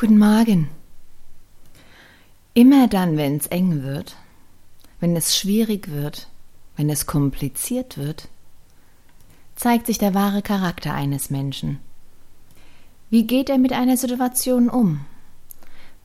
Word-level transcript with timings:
Guten 0.00 0.18
Morgen. 0.18 0.68
Immer 2.54 2.86
dann, 2.86 3.16
wenn 3.16 3.36
es 3.36 3.48
eng 3.48 3.82
wird, 3.82 4.14
wenn 5.00 5.16
es 5.16 5.36
schwierig 5.36 5.90
wird, 5.90 6.28
wenn 6.76 6.88
es 6.88 7.06
kompliziert 7.06 7.98
wird, 7.98 8.28
zeigt 9.56 9.86
sich 9.86 9.98
der 9.98 10.14
wahre 10.14 10.40
Charakter 10.40 10.94
eines 10.94 11.30
Menschen. 11.30 11.80
Wie 13.10 13.26
geht 13.26 13.50
er 13.50 13.58
mit 13.58 13.72
einer 13.72 13.96
Situation 13.96 14.68
um? 14.68 15.04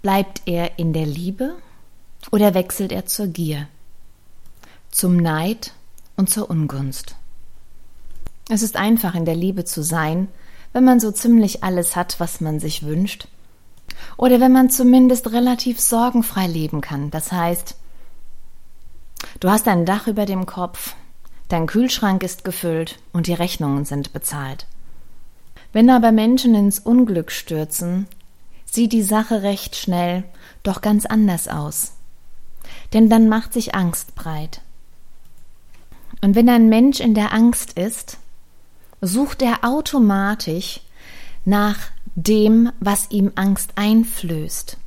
Bleibt 0.02 0.42
er 0.48 0.80
in 0.80 0.94
der 0.94 1.06
Liebe 1.06 1.54
oder 2.32 2.56
wechselt 2.56 2.92
er 2.92 3.06
zur 3.06 3.28
Gier, 3.28 3.68
zum 4.90 5.18
Neid 5.18 5.72
und 6.18 6.32
zur 6.32 6.50
Ungunst? 6.50 7.16
Es 8.50 8.64
ist 8.64 8.76
einfach 8.76 9.14
in 9.14 9.26
der 9.26 9.36
Liebe 9.36 9.66
zu 9.66 9.84
sein, 9.84 10.30
wenn 10.72 10.84
man 10.84 11.00
so 11.00 11.12
ziemlich 11.12 11.64
alles 11.64 11.96
hat, 11.96 12.20
was 12.20 12.42
man 12.42 12.60
sich 12.60 12.82
wünscht 12.82 13.28
oder 14.18 14.40
wenn 14.40 14.52
man 14.52 14.70
zumindest 14.70 15.32
relativ 15.32 15.80
sorgenfrei 15.80 16.48
leben 16.48 16.82
kann. 16.82 17.12
Das 17.12 17.32
heißt, 17.32 17.76
du 19.40 19.50
hast 19.50 19.68
ein 19.68 19.86
Dach 19.86 20.08
über 20.08 20.26
dem 20.26 20.46
Kopf, 20.46 20.96
dein 21.50 21.68
Kühlschrank 21.68 22.24
ist 22.24 22.44
gefüllt 22.44 23.00
und 23.12 23.28
die 23.28 23.34
Rechnungen 23.34 23.86
sind 23.86 24.14
bezahlt. 24.14 24.68
Wenn 25.72 25.90
aber 25.90 26.12
Menschen 26.12 26.54
ins 26.56 26.80
Unglück 26.80 27.32
stürzen, 27.32 28.08
sieht 28.66 28.94
die 28.94 29.04
Sache 29.04 29.42
recht 29.42 29.76
schnell 29.76 30.24
doch 30.64 30.82
ganz 30.82 31.06
anders 31.06 31.48
aus. 31.48 31.94
Denn 32.94 33.10
dann 33.10 33.28
macht 33.28 33.54
sich 33.54 33.76
Angst 33.76 34.16
breit. 34.16 34.62
Und 36.22 36.36
wenn 36.36 36.48
ein 36.48 36.70
Mensch 36.70 37.00
in 37.00 37.16
der 37.16 37.34
Angst 37.34 37.74
ist, 37.74 38.18
sucht 39.02 39.42
er 39.42 39.64
automatisch 39.64 40.82
nach 41.44 41.78
dem, 42.16 42.72
was 42.80 43.10
ihm 43.12 43.32
Angst 43.36 43.72
einflößt. 43.76 44.78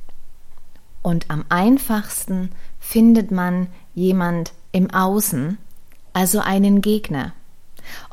Und 1.01 1.29
am 1.29 1.45
einfachsten 1.49 2.51
findet 2.79 3.31
man 3.31 3.67
jemand 3.93 4.53
im 4.71 4.89
Außen, 4.91 5.57
also 6.13 6.39
einen 6.39 6.81
Gegner. 6.81 7.33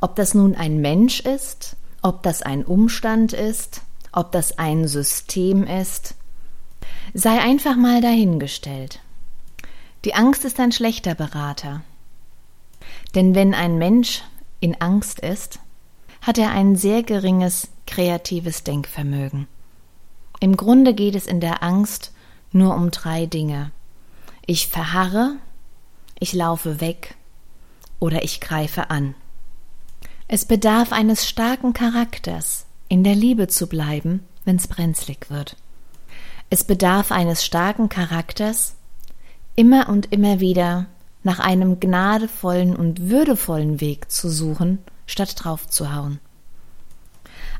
Ob 0.00 0.16
das 0.16 0.34
nun 0.34 0.54
ein 0.54 0.80
Mensch 0.80 1.20
ist, 1.20 1.76
ob 2.02 2.22
das 2.22 2.42
ein 2.42 2.64
Umstand 2.64 3.32
ist, 3.32 3.82
ob 4.12 4.30
das 4.32 4.58
ein 4.58 4.86
System 4.86 5.64
ist, 5.64 6.14
sei 7.12 7.40
einfach 7.40 7.76
mal 7.76 8.00
dahingestellt. 8.00 9.00
Die 10.04 10.14
Angst 10.14 10.44
ist 10.44 10.60
ein 10.60 10.70
schlechter 10.70 11.14
Berater. 11.14 11.82
Denn 13.14 13.34
wenn 13.34 13.54
ein 13.54 13.78
Mensch 13.78 14.22
in 14.60 14.80
Angst 14.80 15.20
ist, 15.20 15.60
hat 16.24 16.38
er 16.38 16.52
ein 16.52 16.74
sehr 16.74 17.02
geringes 17.02 17.68
kreatives 17.86 18.64
Denkvermögen. 18.64 19.46
Im 20.40 20.56
Grunde 20.56 20.94
geht 20.94 21.14
es 21.14 21.26
in 21.26 21.40
der 21.40 21.62
Angst 21.62 22.12
nur 22.50 22.74
um 22.74 22.90
drei 22.90 23.26
Dinge. 23.26 23.72
Ich 24.46 24.68
verharre, 24.68 25.36
ich 26.18 26.32
laufe 26.32 26.80
weg 26.80 27.14
oder 28.00 28.24
ich 28.24 28.40
greife 28.40 28.88
an. 28.88 29.14
Es 30.26 30.46
bedarf 30.46 30.92
eines 30.92 31.28
starken 31.28 31.74
Charakters, 31.74 32.64
in 32.88 33.04
der 33.04 33.14
Liebe 33.14 33.46
zu 33.46 33.66
bleiben, 33.66 34.24
wenn's 34.46 34.66
brenzlig 34.66 35.26
wird. 35.28 35.56
Es 36.48 36.64
bedarf 36.64 37.12
eines 37.12 37.44
starken 37.44 37.90
Charakters, 37.90 38.76
immer 39.56 39.90
und 39.90 40.10
immer 40.10 40.40
wieder 40.40 40.86
nach 41.24 41.40
einem 41.40 41.80
gnadevollen 41.80 42.76
und 42.76 43.08
würdevollen 43.08 43.80
Weg 43.80 44.10
zu 44.10 44.30
suchen, 44.30 44.78
statt 45.06 45.34
draufzuhauen. 45.36 46.20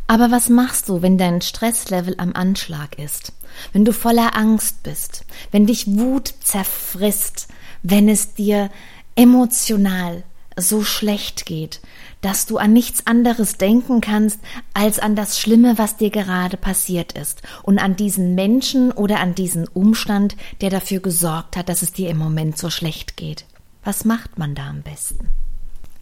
Aber 0.07 0.31
was 0.31 0.49
machst 0.51 0.89
du, 0.89 1.01
wenn 1.03 1.17
dein 1.17 1.41
Stresslevel 1.41 2.15
am 2.19 2.35
Anschlag 2.35 2.99
ist? 2.99 3.33
Wenn 3.73 3.85
du 3.85 3.93
voller 3.93 4.37
Angst 4.37 4.83
bist? 4.83 5.25
Wenn 5.51 5.67
dich 5.67 5.87
Wut 5.87 6.35
zerfrisst? 6.41 7.49
Wenn 7.83 8.09
es 8.09 8.35
dir 8.35 8.71
emotional 9.17 10.25
so 10.57 10.83
schlecht 10.83 11.47
geht, 11.47 11.81
dass 12.21 12.47
du 12.47 12.59
an 12.59 12.73
nichts 12.73 13.07
anderes 13.07 13.59
denken 13.59 14.01
kannst 14.01 14.39
als 14.73 14.99
an 14.99 15.17
das 15.17 15.39
Schlimme, 15.39 15.79
was 15.79 15.97
dir 15.97 16.11
gerade 16.11 16.57
passiert 16.57 17.13
ist 17.13 17.43
und 17.63 17.79
an 17.79 17.97
diesen 17.97 18.35
Menschen 18.35 18.93
oder 18.93 19.21
an 19.21 19.35
diesen 19.35 19.67
Umstand, 19.67 20.37
der 20.61 20.71
dafür 20.71 21.01
gesorgt 21.01 21.57
hat, 21.57 21.69
dass 21.69 21.83
es 21.83 21.93
dir 21.93 22.09
im 22.11 22.19
Moment 22.19 22.57
so 22.57 22.71
schlecht 22.71 23.17
geht. 23.17 23.47
Was 23.85 24.07
macht 24.07 24.39
man 24.39 24.55
da 24.55 24.71
am 24.71 24.81
besten? 24.83 25.29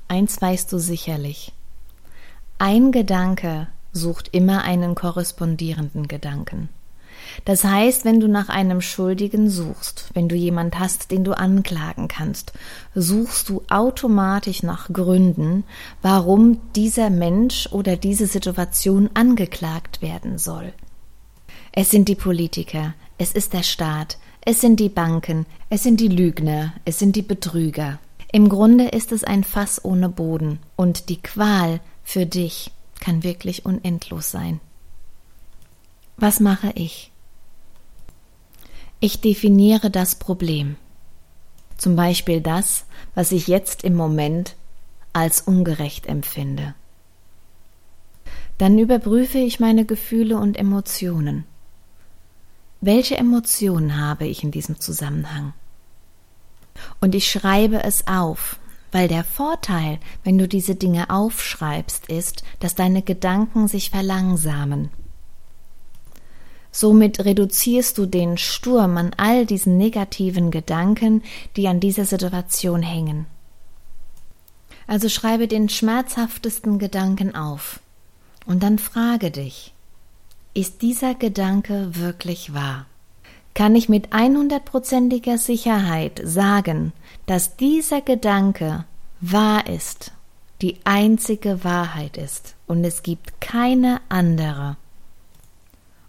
Eins 0.06 0.41
weißt 0.41 0.72
du 0.72 0.78
sicherlich. 0.78 1.53
Ein 2.59 2.93
Gedanke 2.93 3.66
sucht 3.93 4.28
immer 4.32 4.62
einen 4.62 4.94
korrespondierenden 4.94 6.06
Gedanken. 6.06 6.69
Das 7.44 7.65
heißt, 7.65 8.04
wenn 8.04 8.20
du 8.20 8.28
nach 8.28 8.48
einem 8.48 8.81
Schuldigen 8.81 9.50
suchst, 9.50 10.10
wenn 10.15 10.28
du 10.28 10.37
jemand 10.37 10.78
hast, 10.78 11.10
den 11.10 11.25
du 11.25 11.37
anklagen 11.37 12.06
kannst, 12.06 12.53
suchst 12.94 13.48
du 13.48 13.62
automatisch 13.69 14.62
nach 14.62 14.88
Gründen, 14.93 15.64
warum 16.03 16.60
dieser 16.75 17.10
Mensch 17.10 17.69
oder 17.72 17.97
diese 17.97 18.26
Situation 18.26 19.10
angeklagt 19.14 20.03
werden 20.03 20.38
soll. 20.38 20.72
Es 21.72 21.91
sind 21.91 22.09
die 22.09 22.14
Politiker, 22.14 22.94
es 23.19 23.32
ist 23.32 23.54
der 23.54 23.62
Staat, 23.62 24.19
es 24.44 24.60
sind 24.60 24.80
die 24.80 24.88
Banken, 24.88 25.47
es 25.70 25.84
sind 25.84 26.00
die 26.00 26.08
Lügner, 26.08 26.75
es 26.84 26.98
sind 26.98 27.14
die 27.14 27.22
Betrüger. 27.22 28.00
Im 28.32 28.48
Grunde 28.48 28.88
ist 28.88 29.12
es 29.12 29.22
ein 29.22 29.44
Fass 29.44 29.84
ohne 29.84 30.08
Boden 30.08 30.58
und 30.75 31.08
die 31.08 31.22
Qual 31.22 31.80
für 32.03 32.26
dich 32.26 32.72
kann 32.98 33.22
wirklich 33.22 33.64
unendlos 33.64 34.31
sein. 34.31 34.60
Was 36.16 36.41
mache 36.41 36.72
ich? 36.75 37.12
Ich 38.98 39.20
definiere 39.20 39.91
das 39.91 40.16
Problem. 40.16 40.76
Zum 41.76 41.94
Beispiel 41.94 42.41
das, 42.41 42.84
was 43.14 43.32
ich 43.32 43.47
jetzt 43.47 43.84
im 43.84 43.94
Moment 43.94 44.56
als 45.12 45.41
ungerecht 45.41 46.06
empfinde. 46.06 46.75
Dann 48.58 48.78
überprüfe 48.78 49.38
ich 49.38 49.60
meine 49.60 49.84
Gefühle 49.84 50.36
und 50.36 50.56
Emotionen. 50.56 51.44
Welche 52.84 53.16
Emotionen 53.16 53.97
habe 53.97 54.26
ich 54.26 54.43
in 54.43 54.50
diesem 54.50 54.81
Zusammenhang? 54.81 55.53
Und 57.00 57.15
ich 57.15 57.31
schreibe 57.31 57.84
es 57.84 58.09
auf, 58.09 58.59
weil 58.91 59.06
der 59.06 59.22
Vorteil, 59.22 60.00
wenn 60.25 60.37
du 60.37 60.48
diese 60.48 60.75
Dinge 60.75 61.09
aufschreibst, 61.09 62.09
ist, 62.09 62.43
dass 62.59 62.75
deine 62.75 63.03
Gedanken 63.03 63.69
sich 63.69 63.91
verlangsamen. 63.91 64.91
Somit 66.72 67.25
reduzierst 67.25 67.98
du 67.98 68.06
den 68.06 68.37
Sturm 68.37 68.97
an 68.97 69.12
all 69.16 69.47
diesen 69.47 69.76
negativen 69.76 70.50
Gedanken, 70.50 71.22
die 71.54 71.69
an 71.69 71.78
dieser 71.78 72.04
Situation 72.04 72.82
hängen. 72.82 73.26
Also 74.88 75.09
schreibe 75.09 75.47
den 75.47 75.69
schmerzhaftesten 75.69 76.81
Gedanken 76.81 77.37
auf 77.37 77.78
und 78.44 78.64
dann 78.64 78.81
frage 78.81 79.31
dich, 79.31 79.72
ist 80.54 80.82
dieser 80.82 81.14
Gedanke 81.14 81.96
wirklich 81.96 82.54
wahr? 82.54 82.86
kann 83.54 83.76
ich 83.76 83.88
mit 83.88 84.12
einhundertprozentiger 84.12 85.38
Sicherheit 85.38 86.20
sagen, 86.24 86.92
dass 87.26 87.56
dieser 87.56 88.00
Gedanke 88.00 88.84
wahr 89.20 89.66
ist, 89.68 90.12
die 90.62 90.78
einzige 90.84 91.64
Wahrheit 91.64 92.16
ist 92.16 92.54
und 92.66 92.84
es 92.84 93.02
gibt 93.02 93.40
keine 93.40 94.00
andere. 94.08 94.76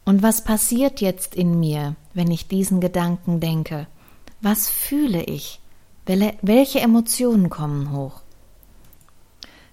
Und 0.05 0.21
was 0.21 0.43
passiert 0.43 1.01
jetzt 1.01 1.35
in 1.35 1.59
mir, 1.59 1.95
wenn 2.13 2.31
ich 2.31 2.47
diesen 2.47 2.81
Gedanken 2.81 3.39
denke? 3.39 3.87
Was 4.41 4.69
fühle 4.69 5.23
ich? 5.23 5.59
Welche 6.05 6.81
Emotionen 6.81 7.49
kommen 7.49 7.91
hoch? 7.91 8.21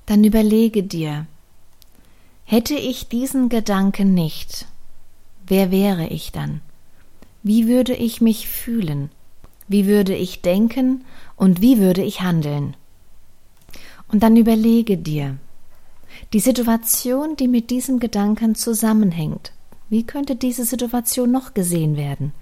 Dann 0.07 0.23
überlege 0.23 0.83
dir, 0.83 1.27
hätte 2.51 2.75
ich 2.75 3.07
diesen 3.07 3.49
Gedanken 3.49 4.13
nicht, 4.13 4.67
wer 5.47 5.71
wäre 5.71 6.09
ich 6.09 6.33
dann? 6.33 6.61
Wie 7.45 7.69
würde 7.69 7.95
ich 7.95 8.21
mich 8.21 8.49
fühlen? 8.49 9.09
Wie 9.69 9.87
würde 9.87 10.17
ich 10.17 10.43
denken 10.43 11.05
und 11.37 11.61
wie 11.61 11.79
würde 11.79 12.03
ich 12.03 12.23
handeln? 12.23 12.77
Und 14.09 14.25
dann 14.25 14.37
überlege 14.37 14.99
dir, 14.99 15.37
die 16.33 16.41
Situation, 16.41 17.37
die 17.37 17.47
mit 17.47 17.71
diesem 17.71 18.01
Gedanken 18.01 18.57
zusammenhängt, 18.57 19.53
wie 19.89 20.03
könnte 20.03 20.35
diese 20.35 20.65
Situation 20.65 21.31
noch 21.31 21.55
gesehen 21.55 21.97
werden? 21.97 22.33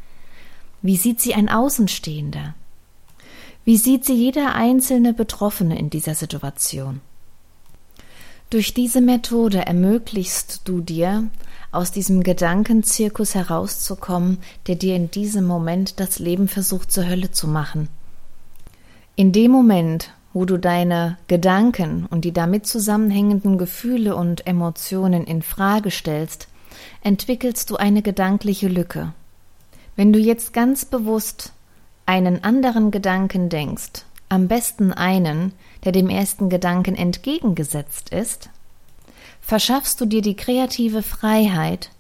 Wie 0.81 0.97
sieht 0.97 1.21
sie 1.21 1.35
ein 1.35 1.51
Außenstehender? 1.51 2.55
Wie 3.67 3.77
sieht 3.77 4.07
sie 4.07 4.15
jeder 4.15 4.55
einzelne 4.55 5.13
Betroffene 5.13 5.79
in 5.79 5.91
dieser 5.91 6.15
Situation? 6.15 7.03
Durch 8.51 8.73
diese 8.73 9.03
Methode 9.03 9.67
ermöglichst 9.67 10.63
du 10.65 10.81
dir, 10.81 11.29
aus 11.71 11.93
diesem 11.93 12.23
Gedankenzirkus 12.23 13.35
herauszukommen, 13.35 14.39
der 14.67 14.77
dir 14.77 14.97
in 14.97 15.11
diesem 15.11 15.47
Moment 15.47 16.01
das 16.01 16.19
Leben 16.19 16.49
versucht 16.49 16.91
zur 16.91 17.07
Hölle 17.07 17.31
zu 17.31 17.47
machen. 17.47 17.89
In 19.17 19.33
dem 19.33 19.51
Moment, 19.51 20.13
wo 20.33 20.47
du 20.47 20.57
deine 20.57 21.19
Gedanken 21.27 22.07
und 22.07 22.25
die 22.25 22.33
damit 22.33 22.67
zusammenhängenden 22.67 23.59
Gefühle 23.59 24.17
und 24.17 24.47
Emotionen 24.47 25.25
in 25.25 25.43
Frage 25.43 25.91
stellst 25.91 26.49
entwickelst 27.03 27.69
du 27.69 27.77
eine 27.77 28.01
gedankliche 28.01 28.69
Lücke. 28.69 29.13
Wenn 29.95 30.13
du 30.13 30.19
jetzt 30.19 30.55
ganz 30.55 30.87
bewusst 30.87 31.53
einen 32.07 32.45
anderen 32.45 32.93
Gedanken 32.93 33.51
denkst, 33.51 34.05
am 34.29 34.49
besten 34.49 34.93
einen, 34.93 35.53
der 35.85 35.93
dem 35.93 36.11
ersten 36.11 36.49
Gedanken 36.49 36.95
entgegengesetzt 36.95 38.11
ist, 38.11 38.51
verschaffst 39.41 40.01
du 40.01 40.07
dir 40.07 40.23
die 40.23 40.37
kreative 40.37 41.03
Freiheit, 41.03 41.91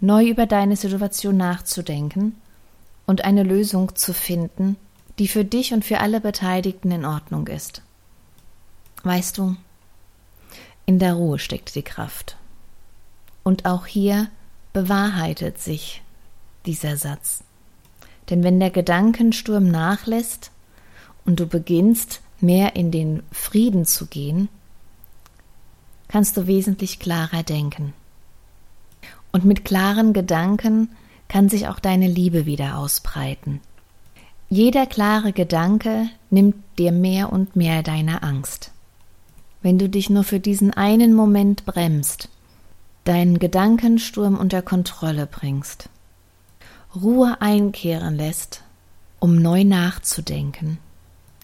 neu 0.00 0.28
über 0.28 0.46
deine 0.46 0.76
Situation 0.76 1.36
nachzudenken 1.36 2.36
und 3.06 3.24
eine 3.24 3.42
Lösung 3.42 3.94
zu 3.96 4.14
finden, 4.14 4.76
die 5.18 5.28
für 5.28 5.44
dich 5.44 5.72
und 5.72 5.84
für 5.84 5.98
alle 6.00 6.20
Beteiligten 6.20 6.90
in 6.90 7.04
Ordnung 7.04 7.48
ist. 7.48 7.82
Weißt 9.02 9.36
du, 9.38 9.56
in 10.86 10.98
der 10.98 11.14
Ruhe 11.14 11.38
steckt 11.38 11.74
die 11.74 11.82
Kraft. 11.82 12.36
Und 13.42 13.66
auch 13.66 13.86
hier 13.86 14.28
bewahrheitet 14.72 15.58
sich 15.58 16.02
dieser 16.66 16.96
Satz. 16.96 17.42
Denn 18.30 18.42
wenn 18.42 18.60
der 18.60 18.70
Gedankensturm 18.70 19.70
nachlässt 19.70 20.50
und 21.28 21.40
du 21.40 21.46
beginnst 21.46 22.22
mehr 22.40 22.74
in 22.74 22.90
den 22.90 23.22
Frieden 23.30 23.84
zu 23.84 24.06
gehen, 24.06 24.48
kannst 26.08 26.38
du 26.38 26.46
wesentlich 26.46 27.00
klarer 27.00 27.42
denken. 27.42 27.92
Und 29.30 29.44
mit 29.44 29.66
klaren 29.66 30.14
Gedanken 30.14 30.88
kann 31.28 31.50
sich 31.50 31.68
auch 31.68 31.80
deine 31.80 32.08
Liebe 32.08 32.46
wieder 32.46 32.78
ausbreiten. 32.78 33.60
Jeder 34.48 34.86
klare 34.86 35.34
Gedanke 35.34 36.08
nimmt 36.30 36.56
dir 36.78 36.92
mehr 36.92 37.30
und 37.30 37.56
mehr 37.56 37.82
deine 37.82 38.22
Angst. 38.22 38.70
Wenn 39.60 39.78
du 39.78 39.90
dich 39.90 40.08
nur 40.08 40.24
für 40.24 40.40
diesen 40.40 40.72
einen 40.72 41.12
Moment 41.12 41.66
bremst, 41.66 42.30
deinen 43.04 43.38
Gedankensturm 43.38 44.38
unter 44.38 44.62
Kontrolle 44.62 45.26
bringst, 45.26 45.90
Ruhe 46.96 47.36
einkehren 47.42 48.14
lässt, 48.14 48.62
um 49.20 49.36
neu 49.42 49.64
nachzudenken, 49.64 50.78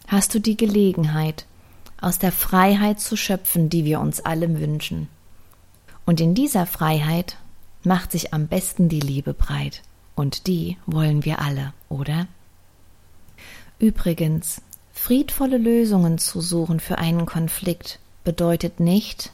hast 0.07 0.33
du 0.33 0.39
die 0.39 0.57
Gelegenheit, 0.57 1.45
aus 1.99 2.19
der 2.19 2.31
Freiheit 2.31 2.99
zu 2.99 3.15
schöpfen, 3.15 3.69
die 3.69 3.85
wir 3.85 3.99
uns 3.99 4.19
alle 4.19 4.59
wünschen. 4.59 5.07
Und 6.05 6.21
in 6.21 6.35
dieser 6.35 6.65
Freiheit 6.65 7.37
macht 7.83 8.11
sich 8.11 8.33
am 8.33 8.47
besten 8.47 8.89
die 8.89 8.99
Liebe 8.99 9.33
breit. 9.33 9.81
Und 10.15 10.47
die 10.47 10.77
wollen 10.85 11.25
wir 11.25 11.39
alle, 11.39 11.73
oder? 11.89 12.27
Übrigens, 13.79 14.61
friedvolle 14.93 15.57
Lösungen 15.57 16.17
zu 16.17 16.41
suchen 16.41 16.79
für 16.79 16.97
einen 16.97 17.25
Konflikt 17.25 17.99
bedeutet 18.23 18.79
nicht, 18.79 19.31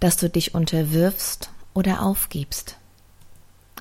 dass 0.00 0.16
du 0.16 0.28
dich 0.28 0.54
unterwirfst 0.54 1.50
oder 1.72 2.02
aufgibst. 2.02 2.76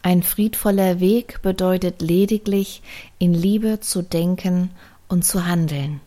Ein 0.01 0.21
friedvoller 0.21 0.99
Weg 0.99 1.41
bedeutet 1.41 2.01
lediglich, 2.01 2.81
in 3.19 3.33
Liebe 3.33 3.79
zu 3.79 4.01
denken 4.01 4.71
und 5.07 5.23
zu 5.23 5.45
handeln, 5.45 6.01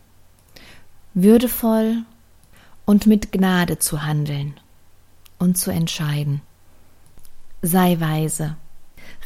würdevoll 1.19 2.03
und 2.85 3.07
mit 3.07 3.31
Gnade 3.31 3.79
zu 3.79 4.03
handeln 4.03 4.53
und 5.39 5.57
zu 5.57 5.71
entscheiden. 5.71 6.41
Sei 7.63 7.99
weise, 7.99 8.55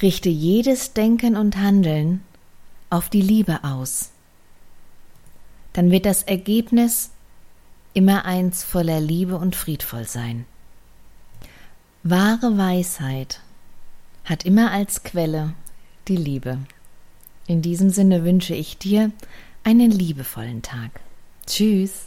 richte 0.02 0.30
jedes 0.30 0.94
Denken 0.94 1.36
und 1.36 1.58
Handeln 1.58 2.24
auf 2.90 3.10
die 3.10 3.22
Liebe 3.22 3.66
aus. 3.66 4.12
Dann 5.74 5.92
wird 5.92 6.06
das 6.06 6.24
Ergebnis 6.24 7.12
immer 7.94 8.24
eins 8.24 8.64
voller 8.64 9.02
Liebe 9.02 9.36
und 9.36 9.58
friedvoll 9.58 10.08
sein. 10.08 10.46
Wahre 12.04 12.58
Weisheit 12.58 13.42
hat 14.24 14.46
immer 14.46 14.72
als 14.72 15.04
Quelle 15.04 15.56
die 16.08 16.16
Liebe. 16.16 16.58
In 17.48 17.62
diesem 17.62 17.90
Sinne 17.90 18.24
wünsche 18.24 18.56
ich 18.56 18.78
dir 18.78 19.12
einen 19.66 19.92
liebevollen 19.92 20.62
Tag. 20.62 21.02
Tschüss. 21.52 22.06